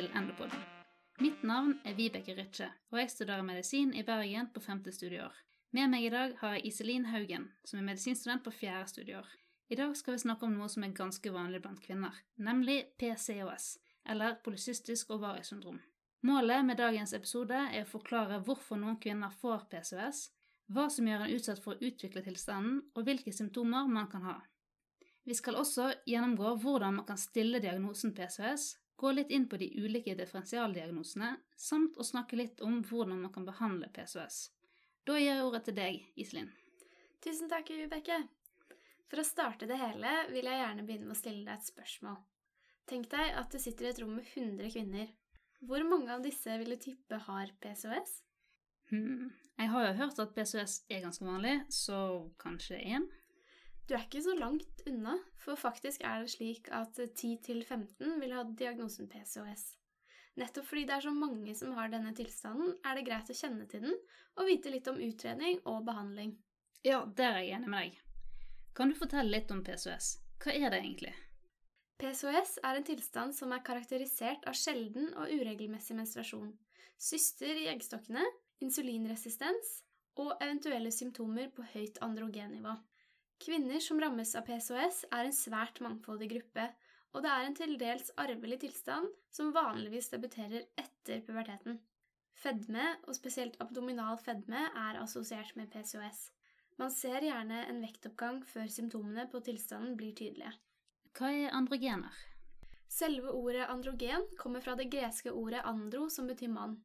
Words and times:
til 0.00 0.08
Endopod. 0.16 0.52
Mitt 1.20 1.42
navn 1.44 1.74
er 1.84 1.96
Vibeke 1.98 2.32
Rytje, 2.32 2.70
og 2.92 3.02
jeg 3.02 3.10
studerer 3.12 3.44
medisin 3.44 3.90
i 3.92 4.04
Bergen 4.06 4.46
på 4.54 4.62
femte 4.64 4.92
studieår. 4.96 5.34
Med 5.76 5.90
meg 5.92 6.06
i 6.06 6.12
dag 6.14 6.32
har 6.40 6.54
jeg 6.56 6.70
Iselin 6.70 7.04
Haugen, 7.10 7.50
som 7.68 7.82
er 7.82 7.84
medisinstudent 7.90 8.44
på 8.46 8.54
fjerde 8.54 8.88
studieår. 8.94 9.28
I 9.68 9.76
dag 9.76 9.92
skal 9.98 10.16
vi 10.16 10.22
snakke 10.24 10.48
om 10.48 10.56
noe 10.56 10.70
som 10.72 10.86
er 10.86 10.96
ganske 10.96 11.34
vanlig 11.34 11.60
blant 11.60 11.82
kvinner, 11.84 12.16
nemlig 12.40 12.78
PCOS, 13.02 13.74
eller 14.08 14.40
polycystisk 14.44 15.12
ovariesyndrom. 15.18 15.82
Målet 16.24 16.64
med 16.64 16.80
dagens 16.80 17.12
episode 17.16 17.60
er 17.68 17.84
å 17.84 17.92
forklare 17.92 18.40
hvorfor 18.46 18.80
noen 18.80 18.96
kvinner 19.04 19.36
får 19.42 19.68
PCOS, 19.68 20.26
hva 20.72 20.88
som 20.88 21.12
gjør 21.12 21.26
en 21.26 21.36
utsatt 21.36 21.60
for 21.60 21.76
å 21.76 21.90
utvikle 21.90 22.24
tilstanden, 22.24 22.86
og 22.96 23.04
hvilke 23.04 23.36
symptomer 23.36 23.90
man 23.90 24.08
kan 24.08 24.24
ha. 24.24 24.38
Vi 25.28 25.36
skal 25.36 25.60
også 25.60 25.92
gjennomgå 26.08 26.56
hvordan 26.62 27.02
man 27.02 27.08
kan 27.08 27.20
stille 27.20 27.60
diagnosen 27.60 28.16
PCOS, 28.16 28.78
gå 29.00 29.12
litt 29.16 29.30
inn 29.32 29.46
på 29.48 29.56
de 29.60 29.70
ulike 29.80 30.14
differensialdiagnosene, 30.18 31.30
samt 31.56 31.96
å 31.96 32.04
snakke 32.04 32.36
litt 32.36 32.60
om 32.64 32.82
hvordan 32.84 33.22
man 33.22 33.32
kan 33.32 33.46
behandle 33.48 33.88
PCOS. 33.94 34.50
Da 35.08 35.16
gir 35.16 35.30
jeg 35.30 35.46
ordet 35.46 35.62
til 35.66 35.76
deg, 35.78 36.02
Iselin. 36.20 36.50
Tusen 37.24 37.48
takk, 37.48 37.72
Vibeke. 37.72 38.18
For 39.10 39.22
å 39.22 39.26
starte 39.26 39.66
det 39.66 39.78
hele 39.80 40.12
vil 40.30 40.46
jeg 40.46 40.60
gjerne 40.60 40.84
begynne 40.84 41.08
med 41.08 41.16
å 41.16 41.20
stille 41.20 41.46
deg 41.46 41.56
et 41.56 41.70
spørsmål. 41.70 42.18
Tenk 42.90 43.08
deg 43.12 43.32
at 43.40 43.52
du 43.52 43.58
sitter 43.62 43.88
i 43.88 43.90
et 43.94 44.00
rom 44.02 44.12
med 44.18 44.28
100 44.28 44.68
kvinner. 44.74 45.08
Hvor 45.64 45.84
mange 45.88 46.12
av 46.12 46.24
disse 46.24 46.56
vil 46.60 46.74
du 46.74 46.78
tippe 46.80 47.18
har 47.24 47.52
PCOS? 47.62 48.20
Hmm. 48.90 49.30
Jeg 49.60 49.72
har 49.72 49.86
jo 49.86 49.96
hørt 50.00 50.20
at 50.22 50.36
PCOS 50.36 50.76
er 50.92 51.04
ganske 51.04 51.24
vanlig, 51.24 51.56
så 51.72 51.98
kanskje 52.40 52.80
én? 52.80 53.08
Du 53.90 53.96
er 53.96 54.04
ikke 54.04 54.20
så 54.22 54.36
langt 54.38 54.84
unna, 54.86 55.16
for 55.42 55.58
faktisk 55.58 56.04
er 56.06 56.20
det 56.22 56.30
slik 56.30 56.68
at 56.70 56.94
10-15 56.94 58.20
vil 58.20 58.34
ha 58.36 58.44
diagnosen 58.46 59.08
PCOS. 59.10 59.64
Nettopp 60.38 60.68
fordi 60.68 60.84
det 60.86 60.94
er 60.94 61.02
så 61.08 61.10
mange 61.10 61.56
som 61.58 61.72
har 61.74 61.90
denne 61.90 62.12
tilstanden, 62.14 62.76
er 62.86 62.94
det 62.94 63.02
greit 63.08 63.32
å 63.32 63.34
kjenne 63.34 63.64
til 63.66 63.82
den 63.88 63.96
og 64.38 64.46
vite 64.46 64.70
litt 64.70 64.86
om 64.92 65.00
utredning 65.02 65.58
og 65.64 65.80
behandling. 65.88 66.36
Ja, 66.86 67.00
der 67.02 67.32
er 67.32 67.42
jeg 67.42 67.56
enig 67.56 67.72
med 67.72 67.82
deg. 67.88 67.96
Kan 68.78 68.92
du 68.92 68.98
fortelle 69.00 69.34
litt 69.34 69.50
om 69.50 69.64
PCOS? 69.66 70.12
Hva 70.38 70.54
er 70.54 70.70
det 70.70 70.78
egentlig? 70.84 71.16
PCOS 71.98 72.60
er 72.62 72.78
en 72.78 72.86
tilstand 72.86 73.34
som 73.34 73.50
er 73.50 73.64
karakterisert 73.66 74.46
av 74.46 74.54
sjelden 74.54 75.10
og 75.16 75.34
uregelmessig 75.34 75.98
menstruasjon, 75.98 76.54
syster 76.94 77.58
i 77.58 77.66
eggstokkene, 77.74 78.22
insulinresistens 78.62 79.80
og 80.22 80.36
eventuelle 80.38 80.94
symptomer 80.94 81.50
på 81.50 81.66
høyt 81.74 81.98
androgennivå. 82.06 82.78
Kvinner 83.40 83.80
som 83.80 84.00
rammes 84.00 84.34
av 84.36 84.44
PCOS, 84.44 85.04
er 85.08 85.24
en 85.24 85.32
svært 85.32 85.80
mangfoldig 85.80 86.28
gruppe, 86.34 86.66
og 87.14 87.24
det 87.24 87.30
er 87.32 87.46
en 87.46 87.56
til 87.56 87.78
dels 87.80 88.10
arvelig 88.20 88.60
tilstand 88.66 89.08
som 89.32 89.54
vanligvis 89.54 90.10
debuterer 90.12 90.66
etter 90.78 91.22
puberteten. 91.24 91.78
Fedme, 92.36 92.84
og 93.08 93.16
spesielt 93.16 93.56
abdominal 93.60 94.20
fedme, 94.20 94.66
er 94.68 95.00
assosiert 95.00 95.56
med 95.56 95.72
PCOS. 95.72 96.28
Man 96.80 96.92
ser 96.92 97.24
gjerne 97.24 97.64
en 97.68 97.80
vektoppgang 97.84 98.42
før 98.48 98.68
symptomene 98.72 99.26
på 99.32 99.40
tilstanden 99.44 99.96
blir 99.96 100.12
tydelige. 100.16 100.52
Hva 101.16 101.32
er 101.32 101.56
androgener? 101.56 102.14
Selve 102.90 103.32
ordet 103.36 103.66
androgen 103.72 104.24
kommer 104.38 104.64
fra 104.64 104.76
det 104.78 104.88
greske 104.92 105.32
ordet 105.32 105.64
andro, 105.64 106.08
som 106.12 106.28
betyr 106.28 106.52
mann. 106.52 106.78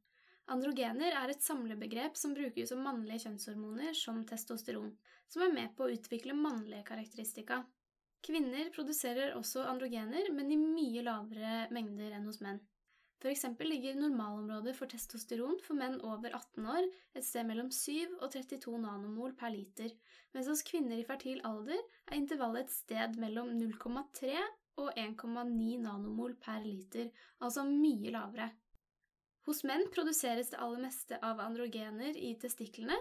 Androgener 0.53 1.15
er 1.17 1.31
et 1.33 1.41
samlebegrep 1.41 2.17
som 2.19 2.35
brukes 2.37 2.69
om 2.75 2.83
mannlige 2.85 3.23
kjønnshormoner 3.23 3.95
som 3.97 4.19
testosteron, 4.29 4.91
som 5.31 5.41
er 5.41 5.53
med 5.55 5.71
på 5.77 5.87
å 5.87 5.95
utvikle 5.95 6.35
mannlige 6.37 6.85
karakteristika. 6.85 7.63
Kvinner 8.25 8.69
produserer 8.73 9.33
også 9.37 9.63
androgener, 9.65 10.29
men 10.33 10.51
i 10.53 10.57
mye 10.59 11.01
lavere 11.05 11.65
mengder 11.73 12.13
enn 12.13 12.27
hos 12.29 12.41
menn. 12.45 12.59
For 13.21 13.31
eksempel 13.31 13.71
ligger 13.71 13.95
normalområdet 13.97 14.75
for 14.77 14.91
testosteron 14.91 15.57
for 15.65 15.77
menn 15.79 15.95
over 16.05 16.35
18 16.35 16.67
år 16.69 16.89
et 17.17 17.25
sted 17.25 17.47
mellom 17.47 17.71
7 17.73 18.19
og 18.19 18.27
32 18.35 18.75
nanomol 18.83 19.33
per 19.39 19.53
liter, 19.55 19.95
mens 20.35 20.49
hos 20.51 20.61
kvinner 20.67 20.99
i 20.99 21.07
fertil 21.07 21.41
alder 21.47 21.79
er 21.79 22.19
intervallet 22.19 22.67
et 22.67 22.75
sted 22.75 23.17
mellom 23.21 23.49
0,3 23.57 24.35
og 24.83 24.91
1,9 24.93 25.81
nanomol 25.87 26.35
per 26.37 26.61
liter, 26.67 27.09
altså 27.39 27.65
mye 27.65 28.13
lavere. 28.13 28.51
Hos 29.45 29.61
menn 29.63 29.85
produseres 29.93 30.49
det 30.49 30.61
aller 30.61 30.81
meste 30.81 31.19
av 31.21 31.41
androgener 31.43 32.17
i 32.17 32.33
testiklene, 32.41 32.97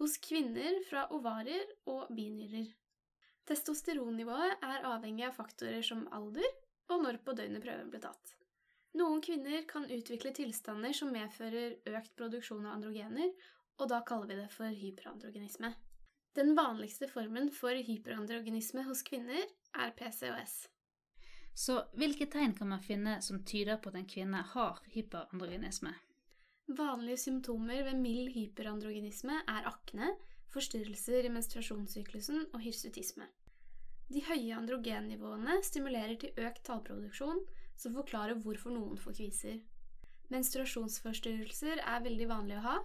hos 0.00 0.16
kvinner 0.18 0.80
fra 0.88 1.04
ovarier 1.14 1.66
og 1.90 2.08
binyrer. 2.14 2.70
Testosteronnivået 3.44 4.64
er 4.64 4.86
avhengig 4.88 5.26
av 5.28 5.36
faktorer 5.36 5.84
som 5.84 6.06
alder 6.16 6.48
og 6.92 7.04
når 7.04 7.20
på 7.24 7.34
døgnet 7.36 7.64
prøven 7.64 7.90
ble 7.92 8.00
tatt. 8.00 8.34
Noen 8.96 9.20
kvinner 9.24 9.64
kan 9.68 9.88
utvikle 9.90 10.32
tilstander 10.36 10.94
som 10.96 11.12
medfører 11.12 11.76
økt 11.98 12.12
produksjon 12.16 12.64
av 12.64 12.76
androgener, 12.76 13.32
og 13.82 13.90
da 13.90 14.00
kaller 14.06 14.30
vi 14.30 14.38
det 14.38 14.50
for 14.54 14.70
hyperandrogenisme. 14.70 15.72
Den 16.34 16.54
vanligste 16.58 17.08
formen 17.10 17.50
for 17.54 17.74
hyperandrogenisme 17.74 18.86
hos 18.86 19.02
kvinner 19.06 19.42
er 19.74 19.92
PCOS. 19.98 20.54
Så 21.54 21.78
hvilke 21.94 22.26
tegn 22.26 22.54
kan 22.58 22.72
man 22.72 22.82
finne 22.82 23.20
som 23.22 23.44
tyder 23.46 23.78
på 23.78 23.92
at 23.92 24.00
en 24.00 24.08
kvinne 24.10 24.40
har 24.54 24.80
hyperandrogenisme? 24.90 25.92
Vanlige 26.66 27.20
symptomer 27.26 27.84
ved 27.86 28.00
mild 28.00 28.32
hyperandrogenisme 28.34 29.38
er 29.46 29.68
akne, 29.70 30.14
forstyrrelser 30.50 31.28
i 31.28 31.32
menstruasjonssyklusen 31.34 32.48
og 32.52 32.62
hirsutisme. 32.64 33.28
De 34.10 34.22
høye 34.26 34.56
androgennivåene 34.56 35.60
stimulerer 35.64 36.16
til 36.20 36.34
økt 36.40 36.64
tallproduksjon, 36.66 37.40
som 37.76 37.94
forklarer 37.96 38.40
hvorfor 38.42 38.74
noen 38.74 38.98
får 39.00 39.16
kviser. 39.20 39.62
Menstruasjonsforstyrrelser 40.34 41.80
er 41.84 42.04
veldig 42.04 42.28
vanlig 42.30 42.58
å 42.58 42.66
ha, 42.66 42.76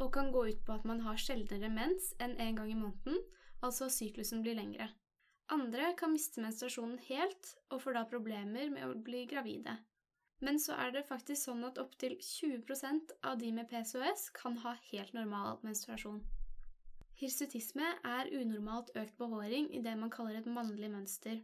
og 0.00 0.12
kan 0.14 0.32
gå 0.34 0.48
ut 0.50 0.64
på 0.66 0.74
at 0.74 0.86
man 0.88 1.04
har 1.04 1.20
sjeldnere 1.20 1.70
mens 1.70 2.12
enn 2.18 2.34
én 2.38 2.48
en 2.48 2.60
gang 2.60 2.72
i 2.72 2.78
måneden, 2.78 3.20
altså 3.62 3.90
syklusen 3.92 4.42
blir 4.42 4.58
lengre. 4.58 4.88
Andre 5.52 5.90
kan 5.98 6.12
miste 6.14 6.40
menstruasjonen 6.40 6.96
helt 7.08 7.50
og 7.68 7.82
får 7.84 7.98
da 7.98 8.04
problemer 8.08 8.70
med 8.72 8.86
å 8.86 8.94
bli 9.06 9.26
gravide. 9.28 9.76
Men 10.44 10.58
så 10.60 10.76
er 10.80 10.94
det 10.94 11.04
faktisk 11.08 11.46
sånn 11.46 11.64
at 11.68 11.78
opptil 11.80 12.16
20% 12.20 13.12
av 13.28 13.36
de 13.40 13.50
med 13.56 13.68
PCOS 13.70 14.30
kan 14.36 14.56
ha 14.64 14.74
helt 14.90 15.12
normal 15.16 15.60
menstruasjon. 15.64 16.22
Hirsutisme 17.20 17.92
er 18.08 18.32
unormalt 18.34 18.90
økt 18.98 19.16
behåring 19.20 19.68
i 19.76 19.82
det 19.84 19.94
man 20.00 20.12
kaller 20.12 20.40
et 20.40 20.50
mannlig 20.50 20.90
mønster. 20.90 21.38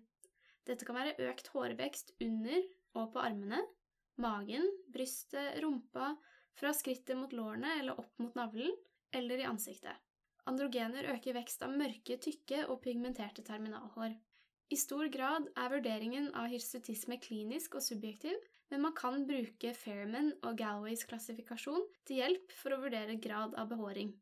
Dette 0.67 0.87
kan 0.87 0.99
være 0.99 1.31
økt 1.31 1.53
hårvekst 1.55 2.17
under 2.25 2.65
og 2.99 3.13
på 3.15 3.23
armene, 3.23 3.61
magen, 4.21 4.67
brystet, 4.93 5.61
rumpa, 5.63 6.15
fra 6.59 6.73
skrittet 6.77 7.17
mot 7.17 7.33
lårene 7.33 7.79
eller 7.79 8.01
opp 8.01 8.19
mot 8.21 8.35
navlen, 8.37 8.75
eller 9.15 9.41
i 9.41 9.49
ansiktet. 9.49 9.95
Androgener 10.49 11.11
øker 11.13 11.37
vekst 11.37 11.63
av 11.67 11.75
mørke, 11.77 12.17
tykke 12.17 12.65
og 12.69 12.81
pigmenterte 12.85 13.45
terminalhår. 13.47 14.17
I 14.71 14.79
stor 14.79 15.09
grad 15.11 15.49
er 15.59 15.73
vurderingen 15.73 16.29
av 16.39 16.47
hirsutisme 16.53 17.19
klinisk 17.19 17.75
og 17.75 17.83
subjektiv, 17.83 18.37
men 18.71 18.85
man 18.85 18.95
kan 18.95 19.25
bruke 19.27 19.73
Fairman 19.75 20.31
og 20.47 20.57
Galways 20.61 21.03
klassifikasjon 21.11 21.89
til 22.07 22.21
hjelp 22.23 22.55
for 22.55 22.77
å 22.77 22.81
vurdere 22.85 23.19
grad 23.19 23.57
av 23.59 23.73
behåring. 23.73 24.13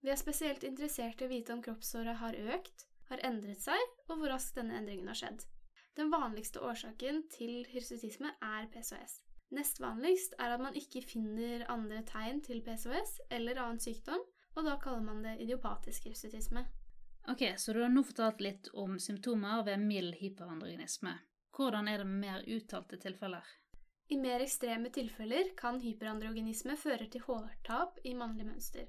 Vi 0.00 0.08
er 0.08 0.16
spesielt 0.16 0.64
interessert 0.64 1.20
i 1.20 1.28
å 1.28 1.32
vite 1.32 1.52
om 1.52 1.60
kroppshåret 1.60 2.16
har 2.22 2.38
økt, 2.56 2.86
har 3.10 3.20
endret 3.28 3.60
seg, 3.60 3.80
og 4.08 4.16
hvor 4.16 4.32
raskt 4.32 4.56
denne 4.56 4.78
endringen 4.80 5.10
har 5.12 5.20
skjedd. 5.20 5.44
Den 5.98 6.08
vanligste 6.08 6.62
årsaken 6.64 7.26
til 7.34 7.66
hirsutisme 7.68 8.32
er 8.40 8.70
PCOS. 8.72 9.18
Nest 9.52 9.80
vanligst 9.82 10.36
er 10.38 10.54
at 10.54 10.62
man 10.62 10.76
ikke 10.78 11.02
finner 11.04 11.66
andre 11.68 12.00
tegn 12.08 12.40
til 12.46 12.62
PCOS 12.64 13.18
eller 13.34 13.58
annen 13.60 13.82
sykdom, 13.82 14.22
og 14.56 14.66
da 14.66 14.76
kaller 14.82 15.04
man 15.04 15.22
det 15.22 15.38
idiopatisk 15.44 16.10
hirsutisme. 16.10 16.64
Ok, 17.28 17.42
Så 17.56 17.72
du 17.72 17.82
har 17.82 17.88
nå 17.88 18.02
fortalt 18.02 18.40
litt 18.40 18.68
om 18.74 18.98
symptomer 18.98 19.62
ved 19.64 19.78
mild 19.78 20.14
hyperandrogenisme. 20.18 21.18
Hvordan 21.56 21.88
er 21.88 21.98
det 21.98 22.06
med 22.06 22.20
mer 22.24 22.46
uttalte 22.46 22.96
tilfeller? 22.96 23.44
I 24.10 24.16
mer 24.18 24.42
ekstreme 24.42 24.90
tilfeller 24.90 25.52
kan 25.56 25.78
hyperandrogenisme 25.80 26.74
føre 26.76 27.06
til 27.12 27.22
hårtap 27.26 28.00
i 28.04 28.14
mannlig 28.18 28.46
mønster, 28.48 28.88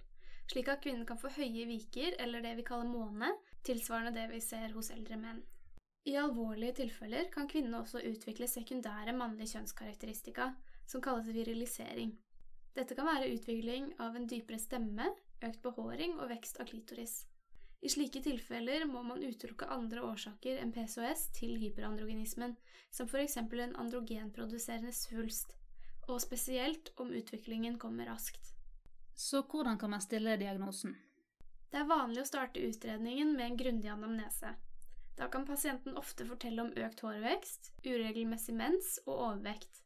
slik 0.50 0.72
at 0.72 0.82
kvinnen 0.82 1.06
kan 1.06 1.20
få 1.22 1.30
høye 1.36 1.68
viker, 1.70 2.16
eller 2.24 2.42
det 2.42 2.56
vi 2.58 2.66
kaller 2.66 2.90
måne, 2.90 3.30
tilsvarende 3.68 4.16
det 4.16 4.32
vi 4.32 4.40
ser 4.42 4.74
hos 4.74 4.90
eldre 4.96 5.20
menn. 5.22 5.44
I 6.10 6.16
alvorlige 6.18 6.80
tilfeller 6.80 7.28
kan 7.34 7.50
kvinnene 7.52 7.84
også 7.84 8.02
utvikle 8.10 8.48
sekundære 8.50 9.14
mannlige 9.14 9.54
kjønnskarakteristika, 9.54 10.48
som 10.90 11.04
kalles 11.06 11.30
virilisering. 11.30 12.16
Dette 12.74 12.96
kan 12.98 13.06
være 13.06 13.30
utvikling 13.36 13.92
av 14.02 14.16
en 14.18 14.26
dypere 14.26 14.58
stemme, 14.60 15.12
økt 15.46 15.62
behåring 15.66 16.18
og 16.20 16.30
vekst 16.32 16.60
av 16.62 16.70
klitoris. 16.70 17.22
I 17.82 17.90
slike 17.90 18.22
tilfeller 18.22 18.86
må 18.86 19.02
man 19.02 19.24
utelukke 19.26 19.70
andre 19.74 20.04
årsaker 20.06 20.60
enn 20.62 20.74
PCOS 20.76 21.32
til 21.34 21.56
hyperandrogenismen, 21.58 22.54
som 22.94 23.10
f.eks. 23.10 23.38
en 23.42 23.76
androgenproduserende 23.84 24.94
svulst, 24.94 25.56
og 26.08 26.22
spesielt 26.22 26.92
om 27.02 27.10
utviklingen 27.10 27.80
kommer 27.82 28.12
raskt. 28.12 28.54
Så 29.16 29.42
hvordan 29.42 29.80
kan 29.82 29.90
man 29.90 30.02
stille 30.02 30.38
diagnosen? 30.38 30.94
Det 31.72 31.80
er 31.80 31.90
vanlig 31.90 32.22
å 32.22 32.28
starte 32.30 32.62
utredningen 32.62 33.34
med 33.34 33.46
en 33.48 33.58
grundig 33.58 33.90
anamnese. 33.90 34.54
Da 35.18 35.28
kan 35.32 35.46
pasienten 35.48 35.98
ofte 35.98 36.26
fortelle 36.28 36.62
om 36.66 36.74
økt 36.86 37.02
hårvekst, 37.06 37.74
uregelmessig 37.86 38.56
mens 38.58 38.98
og 39.08 39.16
overvekt. 39.16 39.82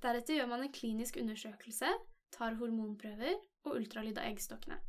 Deretter 0.00 0.40
gjør 0.40 0.52
man 0.52 0.64
en 0.66 0.72
klinisk 0.74 1.16
undersøkelse, 1.20 1.88
tar 2.34 2.56
hormonprøver 2.60 3.36
og 3.64 3.76
ultralyd 3.76 4.18
av 4.18 4.28
eggstokkene. 4.30 4.80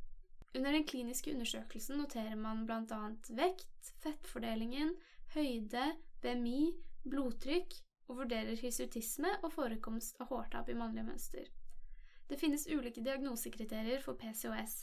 Under 0.56 0.76
den 0.76 0.84
kliniske 0.84 1.32
undersøkelsen 1.32 2.02
noterer 2.02 2.36
man 2.36 2.66
bl.a. 2.68 3.02
vekt, 3.38 3.94
fettfordelingen, 4.04 4.94
høyde, 5.36 5.86
BMI, 6.22 6.74
blodtrykk 7.08 7.78
og 8.10 8.18
vurderer 8.20 8.60
hirsutisme 8.60 9.32
og 9.42 9.54
forekomst 9.56 10.20
av 10.20 10.32
hårtap 10.34 10.70
i 10.70 10.76
mannlige 10.76 11.08
mønster. 11.08 11.46
Det 12.28 12.40
finnes 12.40 12.68
ulike 12.68 13.04
diagnosekriterier 13.04 14.04
for 14.04 14.20
PCOS. 14.20 14.82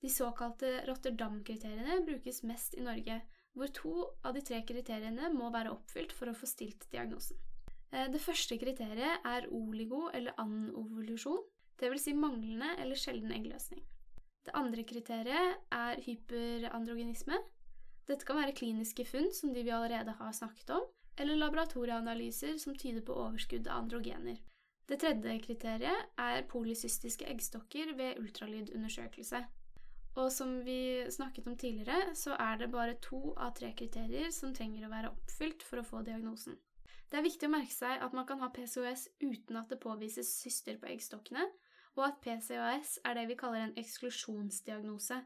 De 0.00 0.08
såkalte 0.08 0.78
Rotterdam-kriteriene 0.88 2.00
brukes 2.06 2.42
mest 2.48 2.76
i 2.76 2.84
Norge, 2.84 3.20
hvor 3.52 3.72
to 3.76 3.94
av 4.24 4.36
de 4.36 4.42
tre 4.44 4.60
kriteriene 4.68 5.32
må 5.34 5.50
være 5.52 5.72
oppfylt 5.74 6.12
for 6.16 6.30
å 6.30 6.36
få 6.36 6.48
stilt 6.48 6.86
diagnosen. 6.92 7.36
Eh, 7.92 8.06
det 8.12 8.20
første 8.22 8.56
kriteriet 8.60 9.26
er 9.26 9.48
oligo- 9.48 10.10
eller 10.14 10.36
anovolusjon, 10.40 11.42
dvs. 11.80 12.04
Si 12.04 12.14
manglende 12.16 12.76
eller 12.78 13.00
sjelden 13.00 13.32
eggløsning. 13.36 13.82
Det 14.46 14.54
andre 14.56 14.84
kriteriet 14.88 15.58
er 15.74 16.00
hyperandrogenisme. 16.04 17.36
Dette 18.08 18.26
kan 18.26 18.40
være 18.40 18.56
kliniske 18.56 19.04
funn 19.06 19.28
som 19.36 19.52
de 19.54 19.62
vi 19.66 19.74
allerede 19.74 20.16
har 20.18 20.32
snakket 20.32 20.72
om, 20.74 20.86
eller 21.20 21.36
laboratorieanalyser 21.36 22.56
som 22.58 22.74
tyder 22.74 23.04
på 23.06 23.14
overskudd 23.14 23.68
av 23.68 23.84
androgener. 23.84 24.40
Det 24.88 24.98
tredje 24.98 25.36
kriteriet 25.44 26.08
er 26.18 26.46
polycystiske 26.50 27.28
eggstokker 27.30 27.92
ved 27.98 28.18
ultralydundersøkelse. 28.18 29.44
Og 30.18 30.32
som 30.34 30.56
vi 30.66 31.04
snakket 31.10 31.46
om 31.46 31.56
tidligere, 31.56 32.14
så 32.18 32.34
er 32.34 32.56
det 32.58 32.72
bare 32.72 32.96
to 33.02 33.20
av 33.36 33.54
tre 33.54 33.70
kriterier 33.78 34.32
som 34.34 34.54
trenger 34.54 34.88
å 34.88 34.90
være 34.90 35.12
oppfylt 35.12 35.62
for 35.62 35.78
å 35.78 35.86
få 35.86 36.02
diagnosen. 36.02 36.58
Det 37.10 37.18
er 37.18 37.26
viktig 37.26 37.46
å 37.46 37.52
merke 37.52 37.74
seg 37.74 38.02
at 38.02 38.16
man 38.16 38.26
kan 38.26 38.42
ha 38.42 38.50
PCOS 38.54 39.06
uten 39.22 39.58
at 39.60 39.70
det 39.70 39.78
påvises 39.82 40.32
syster 40.42 40.78
på 40.78 40.90
eggstokkene, 40.90 41.46
og 42.00 42.06
at 42.08 42.20
PCOS 42.24 42.98
er 43.04 43.16
det 43.18 43.26
vi 43.28 43.36
kaller 43.36 43.66
en 43.66 43.76
eksklusjonsdiagnose, 43.80 45.18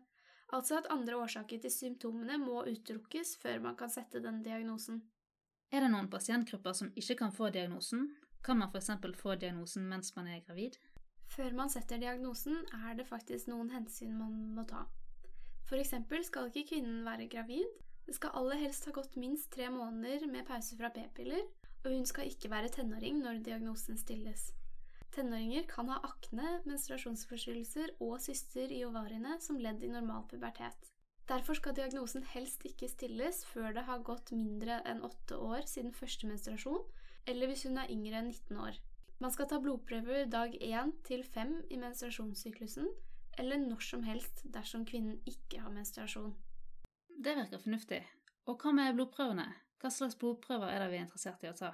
altså 0.52 0.78
at 0.80 0.90
andre 0.90 1.16
årsaker 1.22 1.60
til 1.62 1.70
symptomene 1.70 2.38
må 2.42 2.64
utelukkes 2.66 3.36
før 3.42 3.62
man 3.68 3.76
kan 3.78 3.92
sette 3.92 4.22
den 4.22 4.42
diagnosen. 4.42 5.04
Er 5.70 5.84
det 5.84 5.92
noen 5.92 6.10
pasientgrupper 6.10 6.74
som 6.74 6.90
ikke 6.98 7.16
kan 7.22 7.32
få 7.34 7.52
diagnosen? 7.54 8.08
Kan 8.44 8.58
man 8.58 8.74
f.eks. 8.74 8.90
få 9.20 9.38
diagnosen 9.38 9.86
mens 9.88 10.12
man 10.16 10.28
er 10.28 10.42
gravid? 10.46 10.76
Før 11.30 11.54
man 11.56 11.70
setter 11.70 11.98
diagnosen, 11.98 12.58
er 12.84 12.98
det 12.98 13.06
faktisk 13.06 13.48
noen 13.48 13.70
hensyn 13.72 14.12
man 14.18 14.34
må 14.54 14.66
ta. 14.68 14.84
For 15.64 15.80
eksempel 15.80 16.26
skal 16.26 16.50
ikke 16.50 16.68
kvinnen 16.74 17.04
være 17.06 17.30
gravid, 17.30 17.64
det 18.06 18.18
skal 18.18 18.34
aller 18.36 18.60
helst 18.60 18.84
ha 18.84 18.92
gått 18.92 19.16
minst 19.16 19.48
tre 19.54 19.70
måneder 19.72 20.26
med 20.28 20.44
pause 20.46 20.76
fra 20.76 20.90
p-piller, 20.92 21.46
og 21.84 21.94
hun 21.94 22.04
skal 22.06 22.28
ikke 22.28 22.50
være 22.52 22.74
tenåring 22.74 23.22
når 23.22 23.40
diagnosen 23.46 23.96
stilles. 23.96 24.50
Tenåringer 25.14 25.62
kan 25.70 25.86
ha 25.92 26.00
akne, 26.02 26.56
menstruasjonsforstyrrelser 26.66 27.92
og 28.02 28.16
syster 28.22 28.72
i 28.74 28.80
ovariene 28.86 29.36
som 29.42 29.60
ledd 29.62 29.84
i 29.86 29.90
normal 29.92 30.24
pubertet. 30.30 30.90
Derfor 31.28 31.56
skal 31.56 31.76
diagnosen 31.76 32.24
helst 32.34 32.66
ikke 32.66 32.88
stilles 32.90 33.44
før 33.52 33.76
det 33.76 33.84
har 33.86 34.02
gått 34.04 34.32
mindre 34.34 34.80
enn 34.90 35.04
åtte 35.06 35.38
år 35.38 35.62
siden 35.70 35.94
første 35.94 36.26
menstruasjon, 36.28 36.82
eller 37.30 37.48
hvis 37.48 37.62
hun 37.68 37.78
er 37.80 37.94
yngre 37.94 38.20
enn 38.20 38.32
19 38.32 38.58
år. 38.66 38.82
Man 39.22 39.32
skal 39.32 39.48
ta 39.48 39.60
blodprøver 39.62 40.26
dag 40.26 40.58
1 40.58 40.92
til 41.06 41.22
5 41.22 41.54
i 41.70 41.78
menstruasjonssyklusen, 41.80 42.90
eller 43.38 43.62
når 43.62 43.86
som 43.86 44.02
helst 44.04 44.42
dersom 44.50 44.82
kvinnen 44.84 45.22
ikke 45.30 45.62
har 45.62 45.72
menstruasjon. 45.72 46.34
Det 47.14 47.38
virker 47.38 47.62
fornuftig. 47.62 48.02
Og 48.50 48.58
hva 48.58 48.74
med 48.74 48.98
blodprøvene? 48.98 49.46
Hva 49.78 49.94
slags 49.94 50.18
blodprøver 50.18 50.74
er 50.74 50.82
det 50.82 50.90
vi 50.90 50.98
er 50.98 51.06
interessert 51.06 51.46
i 51.46 51.54
å 51.54 51.56
ta? 51.56 51.70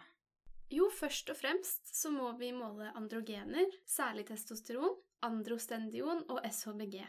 Jo, 0.70 0.86
først 0.94 1.30
og 1.32 1.38
fremst 1.38 1.88
så 1.90 2.12
må 2.14 2.28
vi 2.38 2.52
måle 2.54 2.92
androgener, 2.94 3.66
særlig 3.86 4.28
testosteron, 4.28 4.94
androstendion 5.26 6.22
og 6.30 6.38
SHBG. 6.46 7.00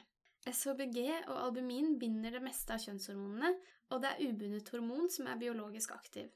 SHBG 0.50 0.98
og 1.30 1.36
albumin 1.38 2.00
binder 2.02 2.34
det 2.34 2.42
meste 2.42 2.74
av 2.74 2.82
kjønnshormonene, 2.82 3.52
og 3.94 4.02
det 4.02 4.10
er 4.16 4.32
ubundet 4.32 4.72
hormon 4.74 5.12
som 5.14 5.30
er 5.30 5.38
biologisk 5.38 5.94
aktiv. 5.94 6.32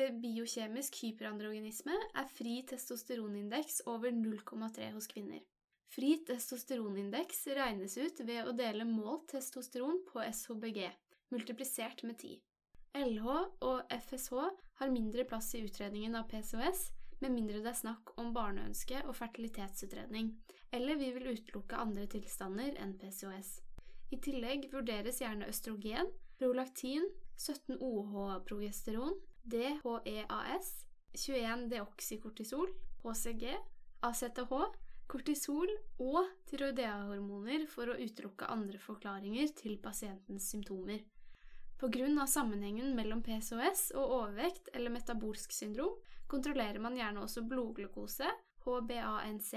Ved 0.00 0.16
biokjemisk 0.22 0.96
hyperandrogenisme 1.02 1.92
er 2.16 2.30
fri 2.32 2.62
testosteronindeks 2.68 3.82
over 3.92 4.14
0,3 4.16 4.88
hos 4.94 5.10
kvinner. 5.10 5.42
Fri 5.92 6.14
testosteronindeks 6.24 7.44
regnes 7.58 7.98
ut 8.00 8.22
ved 8.24 8.48
å 8.48 8.56
dele 8.56 8.88
målt 8.88 9.28
testosteron 9.34 10.00
på 10.08 10.24
SHBG, 10.24 10.86
multiplisert 11.36 12.00
med 12.08 12.16
10. 12.16 12.40
LH 12.96 13.28
og 13.68 13.92
FSH 13.92 14.48
har 14.82 14.90
mindre 14.90 15.24
plass 15.24 15.54
i 15.54 15.60
utredningen 15.62 16.14
av 16.18 16.26
PCOS, 16.30 16.90
med 17.22 17.30
mindre 17.30 17.60
det 17.62 17.70
er 17.70 17.78
snakk 17.78 18.16
om 18.18 18.32
barneønske 18.34 19.04
og 19.06 19.14
fertilitetsutredning, 19.14 20.32
eller 20.74 20.98
vi 20.98 21.12
vil 21.14 21.28
utelukke 21.36 21.78
andre 21.78 22.08
tilstander 22.10 22.74
enn 22.82 22.96
PCOS. 22.98 23.60
I 24.10 24.18
tillegg 24.24 24.66
vurderes 24.72 25.20
gjerne 25.22 25.46
østrogen, 25.46 26.10
prolaktin, 26.40 27.06
17-OH-progesteron, 27.38 29.14
DHEAS, 29.54 30.72
21-deoksykortisol, 31.14 32.74
HCG, 33.04 33.46
ACTH, 34.02 34.52
kortisol 35.12 35.70
og 36.02 36.26
tyroideahormoner 36.50 37.68
for 37.70 37.92
å 37.92 37.98
utelukke 38.02 38.50
andre 38.50 38.82
forklaringer 38.82 39.54
til 39.62 39.78
pasientens 39.82 40.50
symptomer. 40.50 41.04
Pga. 41.82 42.26
sammenhengen 42.26 42.92
mellom 42.94 43.22
PCOS 43.26 43.88
og 43.98 44.12
overvekt 44.14 44.68
eller 44.72 44.92
metabolsk 44.94 45.50
syndrom 45.50 45.96
kontrollerer 46.30 46.78
man 46.78 46.94
gjerne 46.94 47.24
også 47.24 47.42
blodglukose, 47.42 48.28
HBANC, 48.62 49.48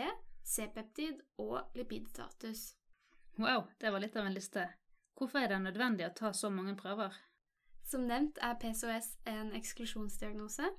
C-peptid 0.42 1.22
og 1.38 1.78
lipidstatus. 1.78 2.72
Wow, 3.38 3.68
det 3.78 3.92
var 3.94 4.02
litt 4.02 4.18
av 4.18 4.26
en 4.26 4.34
liste. 4.34 4.64
Hvorfor 5.14 5.44
er 5.44 5.54
det 5.54 5.60
nødvendig 5.68 6.08
å 6.08 6.16
ta 6.18 6.32
så 6.34 6.50
mange 6.50 6.74
prøver? 6.80 7.14
Som 7.86 8.08
nevnt 8.10 8.42
er 8.42 8.58
PCOS 8.58 9.12
en 9.30 9.54
eksklusjonsdiagnose. 9.54 10.72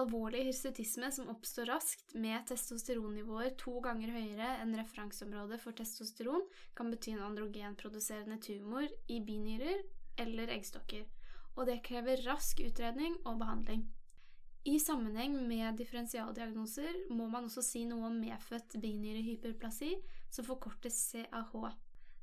Alvorlig 0.00 0.46
hirsutisme 0.48 1.12
som 1.12 1.28
oppstår 1.28 1.68
raskt 1.68 2.16
med 2.16 2.48
testosteronnivåer 2.48 3.52
to 3.60 3.76
ganger 3.84 4.16
høyere 4.16 4.56
enn 4.62 4.72
referanseområdet 4.80 5.60
for 5.60 5.76
testosteron, 5.76 6.48
kan 6.72 6.88
bety 6.88 7.12
en 7.12 7.26
androgenproduserende 7.28 8.40
tumor 8.40 8.88
i 9.12 9.20
binyrer 9.20 9.84
eller 10.18 10.50
eggstokker, 10.54 11.06
og 11.56 11.66
det 11.68 11.80
krever 11.86 12.22
rask 12.26 12.60
utredning 12.64 13.16
og 13.24 13.38
behandling. 13.40 13.86
I 14.68 14.76
sammenheng 14.82 15.36
med 15.48 15.78
differensialdiagnoser 15.78 17.04
må 17.14 17.28
man 17.30 17.46
også 17.48 17.62
si 17.64 17.84
noe 17.88 18.10
om 18.10 18.18
medfødt 18.20 18.76
binyrehyperplasi, 18.82 19.94
som 20.30 20.44
forkortes 20.44 20.98
CAH. 21.12 21.54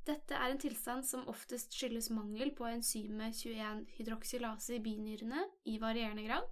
Dette 0.06 0.38
er 0.38 0.52
en 0.52 0.62
tilstand 0.62 1.08
som 1.08 1.25
oftest 1.32 1.74
skyldes 1.74 2.12
mangel 2.14 2.52
på 2.54 2.68
enzymet 2.70 3.40
21-hydroksylase 3.40 4.75
i 4.78 4.84
binyrene 4.86 5.48
i 5.66 5.80
varierende 5.82 6.28
grad, 6.28 6.46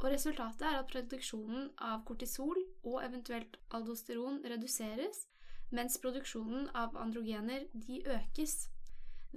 og 0.00 0.08
resultatet 0.10 0.66
er 0.66 0.80
at 0.80 0.90
produksjonen 0.90 1.70
av 1.78 2.02
kortisol 2.08 2.58
og 2.82 2.98
eventuelt 3.04 3.54
aldosteron 3.76 4.42
reduseres, 4.44 5.28
mens 5.70 6.00
produksjonen 6.02 6.66
av 6.74 6.98
androgener 6.98 7.68
de 7.72 8.02
økes. 8.18 8.66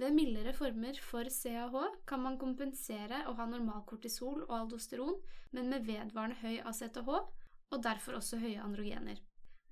Ved 0.00 0.14
mildere 0.16 0.54
former 0.56 0.96
for 1.04 1.28
CAH 1.28 1.74
kan 2.08 2.22
man 2.24 2.38
kompensere 2.40 3.18
og 3.28 3.34
ha 3.36 3.44
normal 3.48 3.82
kortisol 3.88 4.46
og 4.46 4.54
aldosteron, 4.62 5.18
men 5.52 5.68
med 5.68 5.84
vedvarende 5.84 6.38
høy 6.40 6.62
ACTH, 6.70 7.10
og 7.70 7.82
derfor 7.84 8.16
også 8.16 8.38
høye 8.40 8.62
androgener. 8.64 9.20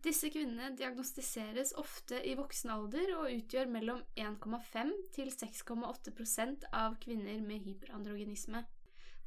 Disse 0.05 0.29
kvinnene 0.31 0.77
diagnostiseres 0.77 1.73
ofte 1.81 2.21
i 2.29 2.37
voksen 2.39 2.75
alder 2.75 3.15
og 3.17 3.33
utgjør 3.33 3.73
mellom 3.73 4.05
1,5 4.21 4.93
til 5.17 5.33
6,8% 5.33 6.69
av 6.77 7.01
kvinner 7.03 7.41
med 7.43 7.65
hyperandrogenisme. 7.65 8.63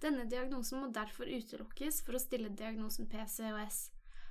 Denne 0.02 0.30
diagnosen 0.30 0.84
må 0.84 0.94
derfor 0.94 1.26
utelukkes 1.26 2.06
for 2.06 2.16
å 2.16 2.22
stille 2.22 2.54
diagnosen 2.54 3.10
PCOS, 3.10 3.84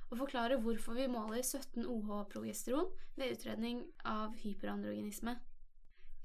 og 0.09 0.23
forklare 0.23 0.63
hvorfor 0.63 0.95
vi 0.95 1.11
måler 1.11 1.43
17 1.43 1.83
OH-progesteron 1.83 2.89
ved 3.19 3.35
utredning 3.35 3.85
av 4.07 4.39
hyperandrogenisme. 4.39 5.35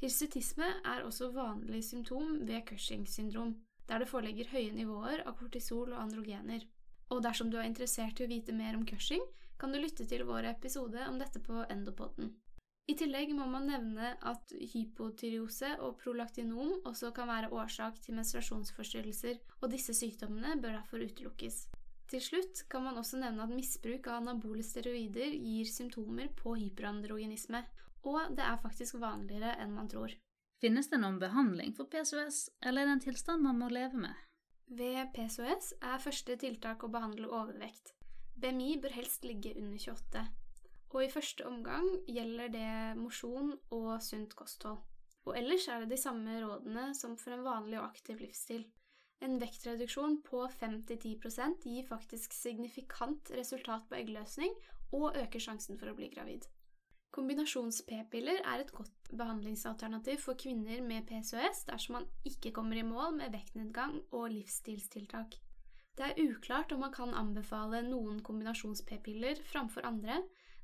Hirsutisme 0.03 0.67
er 0.85 1.05
også 1.07 1.31
vanlig 1.33 1.81
symptom 1.87 2.43
ved 2.45 2.67
Cushing 2.69 3.07
syndrom, 3.09 3.55
der 3.89 4.03
det 4.03 4.09
foreligger 4.11 4.51
høye 4.53 4.75
nivåer 4.77 5.23
av 5.25 5.39
kortisol 5.39 5.95
og 5.95 6.03
androgener. 6.03 6.67
Og 7.09 7.23
dersom 7.25 7.49
du 7.51 7.57
er 7.57 7.69
interessert 7.69 8.21
i 8.21 8.27
å 8.27 8.29
vite 8.29 8.53
mer 8.53 8.77
om 8.77 8.85
Cushing, 8.85 9.23
kan 9.57 9.73
du 9.73 9.79
lytte 9.81 10.05
til 10.05 10.27
vår 10.29 10.51
episode 10.51 11.01
om 11.09 11.17
dette 11.17 11.41
på 11.41 11.63
Endopoden. 11.73 12.35
I 12.87 12.95
tillegg 12.95 13.33
må 13.35 13.47
man 13.51 13.71
nevne 13.71 14.13
at 14.31 14.53
hypotyreose 14.75 15.73
og 15.83 15.97
prolaktinom 16.03 16.85
også 16.87 17.11
kan 17.17 17.27
være 17.33 17.51
årsak 17.57 17.97
til 18.05 18.19
menstruasjonsforstyrrelser, 18.21 19.41
og 19.63 19.73
disse 19.73 19.97
sykdommene 19.97 20.59
bør 20.61 20.77
derfor 20.77 21.03
utelukkes. 21.03 21.65
Til 22.07 22.23
slutt 22.23 22.67
kan 22.71 22.85
man 22.85 23.01
også 23.01 23.19
nevne 23.19 23.43
at 23.43 23.51
misbruk 23.51 24.07
av 24.07 24.21
anabole 24.21 24.63
steroider 24.63 25.33
gir 25.35 25.67
symptomer 25.67 26.29
på 26.39 26.55
hyperandrogenisme, 26.61 27.65
og 28.07 28.37
det 28.39 28.45
er 28.47 28.63
faktisk 28.63 29.01
vanligere 29.03 29.57
enn 29.63 29.75
man 29.75 29.91
tror. 29.91 30.15
Finnes 30.63 30.89
det 30.89 31.03
noen 31.03 31.19
behandling 31.21 31.75
for 31.77 31.91
PCOS, 31.93 32.47
eller 32.65 32.83
er 32.83 32.89
det 32.89 32.97
en 32.97 33.05
tilstand 33.05 33.45
man 33.45 33.59
må 33.61 33.69
leve 33.69 33.99
med? 34.07 34.25
Ved 34.67 35.13
PCOS 35.15 35.75
er 35.85 36.03
første 36.03 36.39
tiltak 36.41 36.83
å 36.83 36.91
behandle 36.91 37.29
overvekt. 37.29 37.93
BMI 38.41 38.77
bør 38.83 38.97
helst 38.97 39.25
ligge 39.25 39.53
under 39.57 39.79
28. 39.79 40.25
Og 40.95 41.05
i 41.05 41.11
første 41.13 41.45
omgang 41.45 41.87
gjelder 42.09 42.51
det 42.53 42.71
mosjon 42.99 43.53
og 43.75 43.91
sunt 44.05 44.33
kosthold. 44.39 44.81
Og 45.27 45.37
ellers 45.37 45.67
er 45.69 45.83
det 45.83 45.93
de 45.93 46.01
samme 46.01 46.39
rådene 46.41 46.89
som 46.95 47.17
for 47.21 47.35
en 47.35 47.45
vanlig 47.45 47.81
og 47.81 47.89
aktiv 47.91 48.21
livsstil. 48.23 48.65
En 49.25 49.39
vektreduksjon 49.41 50.21
på 50.25 50.43
5-10% 50.61 51.65
gir 51.67 51.87
faktisk 51.89 52.37
signifikant 52.37 53.33
resultat 53.37 53.89
på 53.89 53.99
eggløsning 53.99 54.53
og 54.95 55.17
øker 55.17 55.43
sjansen 55.43 55.81
for 55.81 55.91
å 55.91 55.97
bli 55.99 56.11
gravid. 56.13 56.47
Kombinasjons-p-piller 57.17 58.43
er 58.45 58.61
et 58.61 58.73
godt 58.77 59.11
behandlingsalternativ 59.17 60.19
for 60.21 60.37
kvinner 60.37 60.83
med 60.85 61.07
PCOS 61.09 61.63
dersom 61.71 61.97
man 61.97 62.09
ikke 62.29 62.53
kommer 62.53 62.77
i 62.77 62.85
mål 62.85 63.15
med 63.17 63.33
vektnedgang 63.33 63.95
og 64.11 64.29
livsstilstiltak. 64.35 65.39
Det 65.97 66.11
er 66.11 66.19
uklart 66.27 66.75
om 66.77 66.83
man 66.85 66.93
kan 66.93 67.15
anbefale 67.17 67.81
noen 67.87 68.19
kombinasjons-p-piller 68.21 69.41
framfor 69.49 69.89
andre, 69.89 70.19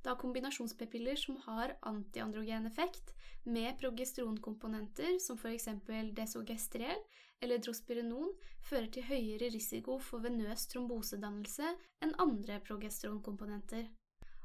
da 0.05 0.13
kombinasjons-p-piller 0.19 1.17
som 1.17 1.39
har 1.47 1.73
antiandrogen 1.89 2.69
effekt 2.69 3.15
med 3.49 3.79
progesteronkomponenter 3.81 5.17
som 5.25 5.41
f.eks. 5.41 5.71
desogestrel 6.19 7.01
eller 7.41 7.65
drospirenon, 7.65 8.29
fører 8.61 8.93
til 8.93 9.09
høyere 9.09 9.49
risiko 9.57 9.97
for 9.99 10.21
venøs 10.27 10.69
trombosedannelse 10.69 11.73
enn 12.05 12.13
andre 12.21 12.61
progesteronkomponenter. 12.67 13.89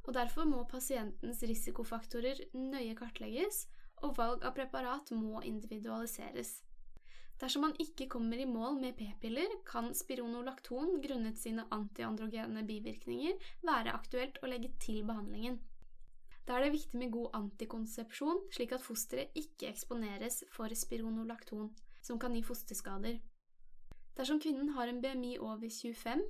Og 0.08 0.16
Derfor 0.16 0.48
må 0.48 0.62
pasientens 0.72 1.42
risikofaktorer 1.44 2.40
nøye 2.56 2.96
kartlegges, 2.96 3.66
og 4.06 4.16
valg 4.16 4.46
av 4.48 4.56
preparat 4.56 5.12
må 5.12 5.42
individualiseres. 5.44 6.62
Dersom 7.38 7.68
man 7.68 7.76
ikke 7.82 8.08
kommer 8.10 8.40
i 8.42 8.48
mål 8.50 8.80
med 8.82 8.96
p-piller, 8.98 9.52
kan 9.68 9.92
spironolakton 9.94 10.96
grunnet 11.04 11.38
sine 11.38 11.68
antiandrogene 11.76 12.64
bivirkninger 12.66 13.36
være 13.68 13.94
aktuelt 13.94 14.40
å 14.42 14.50
legge 14.50 14.72
til 14.82 15.04
behandlingen. 15.06 15.60
Da 16.48 16.56
er 16.56 16.66
det 16.66 16.78
viktig 16.78 16.98
med 16.98 17.12
god 17.12 17.36
antikonsepsjon, 17.38 18.46
slik 18.56 18.74
at 18.74 18.82
fosteret 18.86 19.36
ikke 19.36 19.68
eksponeres 19.70 20.46
for 20.56 20.72
spironolakton, 20.72 21.70
som 22.02 22.18
kan 22.18 22.34
gi 22.34 22.42
fosterskader. 22.48 23.20
Dersom 24.18 24.40
kvinnen 24.42 24.72
har 24.74 24.90
en 24.90 25.02
BMI 25.04 25.36
over 25.44 25.68
25, 25.68 26.24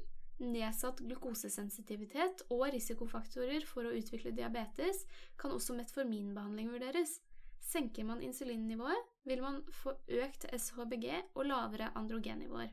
nedsatt 0.44 1.02
glukosesensitivitet 1.06 2.44
og 2.54 2.68
risikofaktorer 2.74 3.66
for 3.68 3.88
å 3.88 3.94
utvikle 3.98 4.36
diabetes, 4.38 5.06
kan 5.40 5.56
også 5.56 5.76
metforminbehandling 5.78 6.72
vurderes. 6.74 7.20
Senker 7.68 8.06
man 8.08 8.22
insulinnivået, 8.24 9.08
vil 9.28 9.42
man 9.44 9.62
få 9.76 9.98
økt 10.22 10.46
SHBG 10.54 11.10
og 11.34 11.48
lavere 11.50 11.90
androgennivåer. 12.00 12.70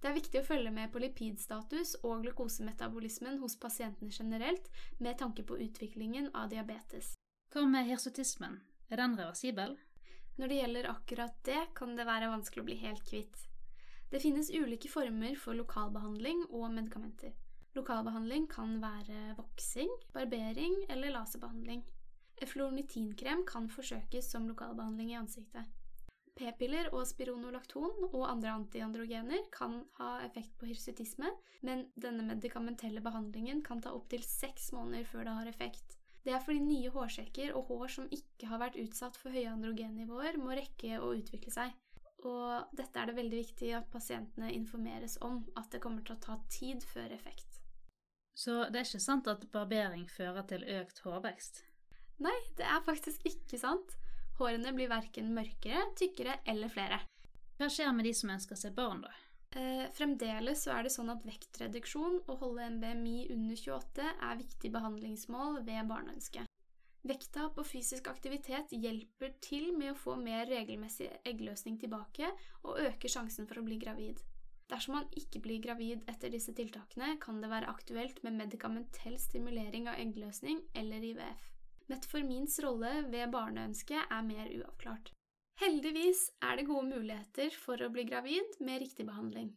Det 0.00 0.08
er 0.08 0.16
viktig 0.16 0.40
å 0.40 0.46
følge 0.46 0.72
med 0.72 0.88
på 0.92 1.02
lipidstatus 1.02 1.98
og 2.00 2.24
glukosemetabolismen 2.24 3.36
hos 3.42 3.58
pasientene 3.60 4.10
generelt, 4.14 4.70
med 4.98 5.18
tanke 5.20 5.44
på 5.44 5.58
utviklingen 5.60 6.30
av 6.32 6.48
diabetes. 6.50 7.12
Hva 7.52 7.66
med 7.68 7.86
hirsutismen? 7.90 8.62
Er 8.88 9.02
den 9.02 9.18
reversibel? 9.20 9.76
Når 10.40 10.48
det 10.48 10.58
gjelder 10.62 10.90
akkurat 10.94 11.36
det, 11.44 11.60
kan 11.76 11.92
det 11.98 12.08
være 12.08 12.32
vanskelig 12.32 12.64
å 12.64 12.68
bli 12.70 12.80
helt 12.80 13.04
kvitt. 13.04 13.49
Det 14.10 14.20
finnes 14.20 14.50
ulike 14.50 14.90
former 14.90 15.36
for 15.38 15.54
lokalbehandling 15.54 16.42
og 16.50 16.72
medikamenter. 16.74 17.30
Lokalbehandling 17.78 18.48
kan 18.50 18.80
være 18.82 19.36
voksing, 19.38 19.90
barbering 20.12 20.74
eller 20.90 21.14
laserbehandling. 21.14 21.84
Eflornitinkrem 22.42 23.44
kan 23.46 23.68
forsøkes 23.70 24.32
som 24.32 24.48
lokalbehandling 24.50 25.12
i 25.12 25.20
ansiktet. 25.20 25.68
P-piller 26.34 26.88
og 26.96 27.04
spironolakton 27.06 28.08
og 28.08 28.24
andre 28.24 28.54
antiandrogener 28.56 29.44
kan 29.54 29.82
ha 29.98 30.10
effekt 30.24 30.56
på 30.58 30.66
hirsutisme, 30.70 31.30
men 31.62 31.84
denne 31.94 32.24
medikamentelle 32.24 33.02
behandlingen 33.04 33.60
kan 33.62 33.82
ta 33.84 33.92
opptil 33.94 34.24
seks 34.26 34.72
måneder 34.72 35.04
før 35.06 35.28
det 35.28 35.36
har 35.36 35.50
effekt. 35.52 35.98
Det 36.24 36.32
er 36.34 36.42
fordi 36.44 36.64
nye 36.64 36.90
hårsekker 36.92 37.54
og 37.56 37.70
hår 37.70 37.92
som 37.94 38.08
ikke 38.12 38.48
har 38.50 38.60
vært 38.60 38.80
utsatt 38.80 39.20
for 39.20 39.30
høye 39.32 39.52
androgennivåer, 39.52 40.40
må 40.40 40.56
rekke 40.56 40.98
å 40.98 41.12
utvikle 41.16 41.52
seg. 41.54 41.76
Og 42.28 42.76
dette 42.76 43.00
er 43.00 43.08
det 43.08 43.16
veldig 43.16 43.38
viktig 43.40 43.70
at 43.78 43.88
pasientene 43.92 44.50
informeres 44.52 45.16
om, 45.24 45.40
at 45.56 45.70
det 45.72 45.80
kommer 45.84 46.04
til 46.04 46.16
å 46.16 46.22
ta 46.22 46.36
tid 46.52 46.84
før 46.84 47.14
effekt. 47.16 47.60
Så 48.36 48.66
det 48.72 48.80
er 48.80 48.88
ikke 48.88 49.02
sant 49.02 49.28
at 49.28 49.46
barbering 49.52 50.06
fører 50.08 50.44
til 50.48 50.64
økt 50.78 51.02
hårvekst? 51.04 51.64
Nei, 52.24 52.36
det 52.56 52.66
er 52.68 52.84
faktisk 52.84 53.24
ikke 53.28 53.58
sant. 53.60 53.96
Hårene 54.40 54.72
blir 54.76 54.88
verken 54.92 55.32
mørkere, 55.36 55.86
tykkere 55.96 56.38
eller 56.48 56.72
flere. 56.72 57.00
Hva 57.60 57.68
skjer 57.72 57.92
med 57.92 58.08
de 58.08 58.14
som 58.16 58.32
ønsker 58.32 58.56
seg 58.56 58.76
barn, 58.76 59.02
da? 59.04 59.12
Eh, 59.50 59.86
fremdeles 59.96 60.62
så 60.64 60.76
er 60.76 60.86
det 60.86 60.92
sånn 60.94 61.10
at 61.10 61.24
vektreduksjon 61.26 62.20
og 62.22 62.44
holde 62.44 62.68
en 62.68 62.78
BMI 62.80 63.32
under 63.34 63.58
28 63.58 64.06
er 64.06 64.38
viktig 64.38 64.70
behandlingsmål 64.76 65.60
ved 65.66 65.88
barneønske. 65.90 66.46
Vekttap 67.08 67.56
og 67.56 67.64
fysisk 67.64 68.10
aktivitet 68.10 68.74
hjelper 68.76 69.32
til 69.40 69.70
med 69.72 69.94
å 69.94 69.98
få 69.98 70.18
mer 70.20 70.44
regelmessig 70.50 71.08
eggløsning 71.24 71.78
tilbake 71.80 72.28
og 72.66 72.82
øker 72.82 73.08
sjansen 73.08 73.48
for 73.48 73.60
å 73.60 73.64
bli 73.64 73.78
gravid. 73.80 74.20
Dersom 74.70 74.94
man 74.98 75.06
ikke 75.18 75.40
blir 75.42 75.62
gravid 75.64 76.04
etter 76.10 76.30
disse 76.30 76.52
tiltakene, 76.54 77.16
kan 77.22 77.40
det 77.42 77.48
være 77.50 77.70
aktuelt 77.72 78.20
med 78.22 78.36
medikamentell 78.36 79.16
stimulering 79.18 79.88
av 79.90 79.98
eggløsning 79.98 80.60
eller 80.78 81.06
IVF. 81.08 81.48
Metformins 81.90 82.60
rolle 82.62 82.92
ved 83.10 83.32
barneønske 83.32 84.04
er 84.04 84.28
mer 84.28 84.52
uavklart. 84.60 85.10
Heldigvis 85.60 86.28
er 86.44 86.60
det 86.60 86.68
gode 86.68 86.86
muligheter 86.92 87.56
for 87.64 87.80
å 87.82 87.90
bli 87.92 88.04
gravid 88.08 88.60
med 88.60 88.84
riktig 88.84 89.08
behandling. 89.08 89.50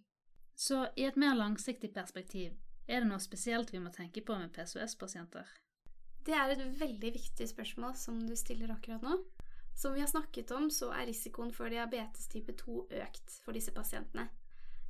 Så 0.55 0.87
i 0.95 1.05
et 1.05 1.19
mer 1.19 1.35
langsiktig 1.37 1.91
perspektiv, 1.93 2.55
er 2.87 3.03
det 3.03 3.11
noe 3.11 3.21
spesielt 3.21 3.71
vi 3.73 3.83
må 3.83 3.91
tenke 3.93 4.23
på 4.25 4.35
med 4.39 4.51
PCOS-pasienter? 4.55 5.47
Det 6.23 6.35
er 6.35 6.53
et 6.53 6.61
veldig 6.79 7.09
viktig 7.17 7.47
spørsmål 7.49 7.97
som 7.99 8.21
du 8.23 8.35
stiller 8.39 8.71
akkurat 8.71 9.03
nå. 9.03 9.17
Som 9.75 9.95
vi 9.95 10.03
har 10.03 10.07
snakket 10.07 10.51
om, 10.55 10.69
så 10.71 10.91
er 10.93 11.09
risikoen 11.09 11.51
for 11.51 11.71
diabetes 11.73 12.29
type 12.31 12.53
2 12.61 12.85
økt 13.01 13.39
for 13.43 13.57
disse 13.57 13.73
pasientene. 13.75 14.29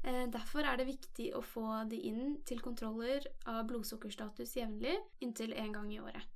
Eh, 0.03 0.27
derfor 0.27 0.67
er 0.67 0.77
det 0.77 0.89
viktig 0.89 1.31
å 1.33 1.41
få 1.41 1.65
de 1.89 1.97
inn 2.09 2.37
til 2.45 2.61
kontroller 2.61 3.25
av 3.47 3.63
blodsukkerstatus 3.69 4.57
jevnlig, 4.59 4.97
inntil 5.23 5.55
én 5.55 5.73
gang 5.73 5.89
i 5.93 6.01
året. 6.03 6.27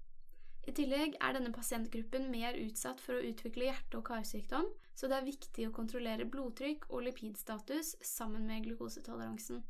I 0.68 0.74
tillegg 0.76 1.16
er 1.24 1.36
denne 1.36 1.54
pasientgruppen 1.56 2.32
mer 2.32 2.58
utsatt 2.60 3.00
for 3.04 3.16
å 3.16 3.28
utvikle 3.30 3.70
hjerte- 3.70 4.00
og 4.00 4.08
karsykdom, 4.10 4.66
så 4.96 5.08
det 5.08 5.20
er 5.20 5.28
viktig 5.30 5.68
å 5.68 5.76
kontrollere 5.76 6.28
blodtrykk 6.28 6.90
og 6.90 7.06
lipidstatus 7.06 7.96
sammen 8.04 8.48
med 8.48 8.66
glukosetoleransen. 8.66 9.62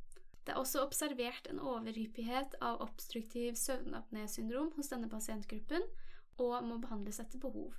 Det 0.48 0.54
er 0.54 0.62
også 0.62 0.80
observert 0.86 1.50
en 1.52 1.60
overhyppighet 1.60 2.54
av 2.64 2.80
obstruktiv 2.86 3.58
søvnapnésyndrom 3.60 4.70
hos 4.78 4.88
denne 4.94 5.10
pasientgruppen, 5.12 5.84
og 6.40 6.64
må 6.64 6.78
behandles 6.80 7.20
etter 7.20 7.42
behov. 7.44 7.74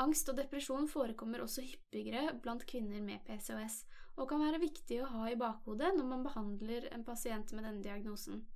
Angst 0.00 0.32
og 0.32 0.38
depresjon 0.40 0.88
forekommer 0.88 1.44
også 1.44 1.66
hyppigere 1.66 2.32
blant 2.40 2.64
kvinner 2.72 3.04
med 3.04 3.20
PCOS, 3.28 3.82
og 4.16 4.30
kan 4.32 4.40
være 4.40 4.62
viktig 4.64 5.02
å 5.04 5.10
ha 5.12 5.28
i 5.28 5.36
bakhodet 5.36 5.92
når 5.98 6.08
man 6.14 6.24
behandler 6.24 6.88
en 6.96 7.04
pasient 7.04 7.52
med 7.52 7.68
denne 7.68 7.84
diagnosen. 7.84 8.46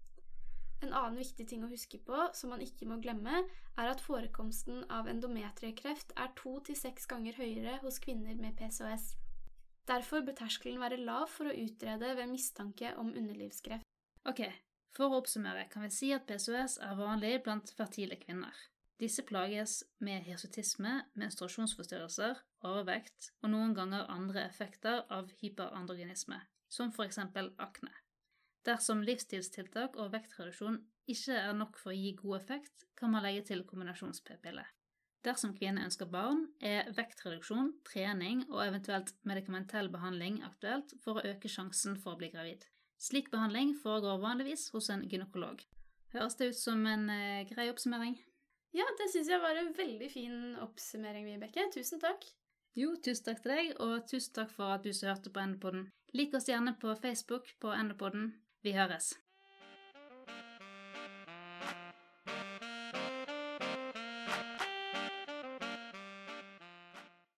En 0.81 0.97
annen 0.97 1.21
viktig 1.21 1.45
ting 1.50 1.61
å 1.64 1.69
huske 1.69 2.00
på, 2.00 2.17
som 2.33 2.55
man 2.55 2.64
ikke 2.64 2.88
må 2.88 2.97
glemme, 3.05 3.43
er 3.76 3.93
at 3.93 4.00
forekomsten 4.00 4.87
av 4.88 5.12
endometriekreft 5.12 6.17
er 6.17 6.33
to 6.40 6.57
til 6.64 6.81
seks 6.81 7.05
ganger 7.12 7.37
høyere 7.37 7.76
hos 7.85 8.00
kvinner 8.00 8.40
med 8.40 8.57
PCOS. 8.57 9.19
Derfor 9.90 10.23
bør 10.23 10.37
terskelen 10.38 10.78
være 10.78 11.00
lav 11.02 11.26
for 11.32 11.50
å 11.50 11.54
utrede 11.64 12.12
ved 12.14 12.30
mistanke 12.30 12.92
om 13.00 13.09
underlivskreft. 13.11 13.87
Ok, 14.30 14.44
for 14.94 15.11
å 15.11 15.18
oppsummere 15.18 15.64
kan 15.73 15.82
vi 15.82 15.90
si 15.94 16.11
at 16.14 16.28
PCOS 16.28 16.76
er 16.87 16.99
vanlig 16.99 17.40
blant 17.42 17.73
fertile 17.75 18.18
kvinner. 18.20 18.54
Disse 19.00 19.25
plages 19.26 19.80
med 20.04 20.26
hirsutisme, 20.28 20.92
menstruasjonsforstyrrelser, 21.18 22.38
overvekt 22.68 23.30
og 23.40 23.50
noen 23.54 23.75
ganger 23.75 24.11
andre 24.12 24.44
effekter 24.44 25.06
av 25.11 25.32
hyperandrogenisme, 25.40 26.38
som 26.68 26.92
eksempel 27.06 27.50
akne. 27.59 27.94
Dersom 28.68 29.00
livsstilstiltak 29.02 29.97
og 29.97 30.12
vektreduksjon 30.12 30.82
ikke 31.11 31.38
er 31.38 31.56
nok 31.56 31.80
for 31.80 31.94
å 31.94 31.97
gi 31.97 32.12
god 32.18 32.42
effekt, 32.42 32.85
kan 32.94 33.11
man 33.11 33.25
legge 33.25 33.49
til 33.49 33.64
kombinasjons-p-pille. 33.66 34.66
Dersom 35.27 35.53
kvinnen 35.53 35.85
ønsker 35.85 36.09
barn, 36.09 36.47
er 36.65 36.89
vektreduksjon, 36.97 37.75
trening 37.85 38.47
og 38.49 38.62
eventuelt 38.65 39.12
medikamentell 39.29 39.91
behandling 39.93 40.39
aktuelt 40.47 40.95
for 41.03 41.21
å 41.21 41.25
øke 41.35 41.50
sjansen 41.53 41.99
for 42.00 42.15
å 42.15 42.21
bli 42.23 42.31
gravid. 42.33 42.65
Slik 43.00 43.29
behandling 43.33 43.75
foregår 43.83 44.21
vanligvis 44.23 44.71
hos 44.73 44.89
en 44.93 45.05
gynekolog. 45.09 45.61
Høres 46.15 46.37
det 46.41 46.50
ut 46.50 46.59
som 46.59 46.83
en 46.89 47.07
eh, 47.12 47.47
grei 47.49 47.69
oppsummering? 47.73 48.17
Ja, 48.77 48.87
det 48.99 49.11
syns 49.12 49.29
jeg 49.31 49.43
var 49.43 49.57
en 49.61 49.73
veldig 49.77 50.11
fin 50.12 50.37
oppsummering, 50.62 51.29
Vibeke. 51.29 51.69
Tusen 51.75 52.00
takk. 52.03 52.25
Jo, 52.79 52.95
tusen 53.03 53.27
takk 53.29 53.41
til 53.45 53.55
deg, 53.55 53.73
og 53.83 54.07
tusen 54.11 54.37
takk 54.41 54.53
for 54.55 54.77
at 54.77 54.85
du 54.87 54.93
som 54.95 55.11
hørte 55.11 55.33
på 55.35 55.43
Endepoden. 55.43 55.89
Lik 56.17 56.35
oss 56.39 56.49
gjerne 56.49 56.77
på 56.81 56.95
Facebook 57.03 57.50
på 57.62 57.73
Endepoden. 57.75 58.33
Vi 58.65 58.77
høres. 58.77 59.15